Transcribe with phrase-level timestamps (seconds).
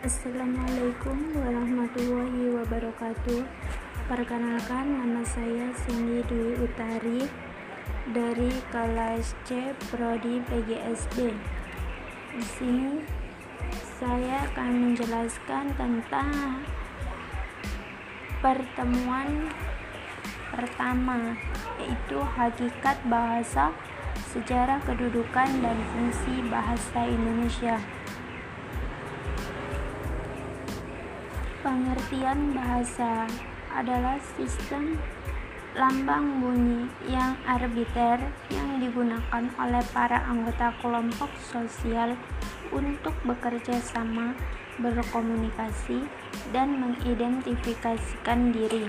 [0.00, 3.44] Assalamualaikum warahmatullahi wabarakatuh.
[4.08, 7.28] Perkenalkan nama saya Cindy Dwi Utari
[8.08, 11.36] dari kelas C Prodi PGSD.
[12.32, 13.04] Di sini
[14.00, 16.64] saya akan menjelaskan tentang
[18.40, 19.52] pertemuan
[20.48, 21.36] pertama
[21.76, 23.68] yaitu hakikat bahasa,
[24.32, 27.99] sejarah kedudukan dan fungsi bahasa Indonesia.
[31.60, 33.28] Pengertian bahasa
[33.68, 34.96] adalah sistem
[35.76, 38.16] lambang bunyi yang arbiter
[38.48, 42.16] yang digunakan oleh para anggota kelompok sosial
[42.72, 44.32] untuk bekerja sama,
[44.80, 46.08] berkomunikasi,
[46.48, 48.88] dan mengidentifikasikan diri.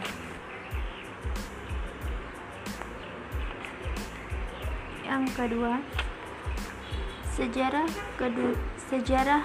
[5.04, 5.84] Yang kedua,
[7.36, 8.56] sejarah kedua
[8.88, 9.44] sejarah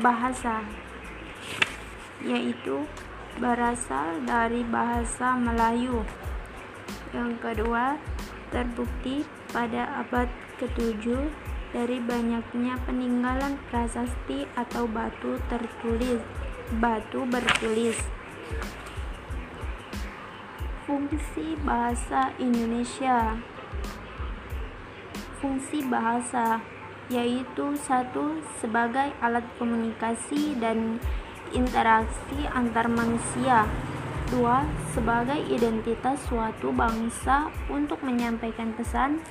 [0.00, 0.64] bahasa
[2.22, 2.86] yaitu
[3.38, 6.02] berasal dari bahasa Melayu.
[7.14, 7.96] Yang kedua,
[8.50, 11.04] terbukti pada abad ke-7
[11.72, 16.20] dari banyaknya peninggalan prasasti atau batu tertulis,
[16.80, 17.96] batu bertulis.
[20.88, 23.36] Fungsi bahasa Indonesia.
[25.38, 26.58] Fungsi bahasa
[27.08, 31.00] yaitu satu sebagai alat komunikasi dan
[31.52, 33.68] interaksi antar manusia.
[34.28, 34.60] Dua,
[34.92, 39.24] sebagai identitas suatu bangsa untuk menyampaikan pesan,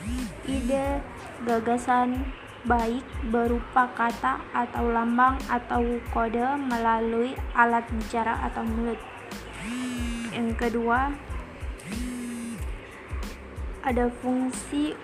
[0.50, 1.06] ide,
[1.46, 2.26] gagasan,
[2.66, 8.98] baik berupa kata atau lambang atau kode melalui alat bicara atau mulut.
[10.34, 11.14] Yang kedua,
[13.86, 14.98] ada fungsi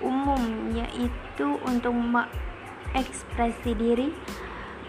[0.00, 4.08] umum yaitu untuk mengekspresi diri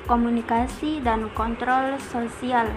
[0.05, 2.69] komunikasi, dan kontrol sosial.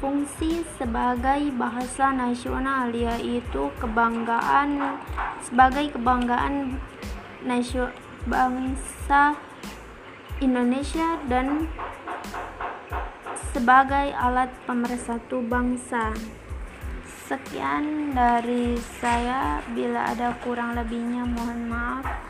[0.00, 4.96] Fungsi sebagai bahasa nasional yaitu kebanggaan
[5.44, 6.80] sebagai kebanggaan
[7.44, 7.92] nasional
[8.28, 9.36] bangsa
[10.40, 11.68] Indonesia dan
[13.52, 16.12] sebagai alat pemersatu bangsa.
[17.28, 19.62] Sekian dari saya.
[19.70, 22.29] Bila ada kurang lebihnya, mohon maaf.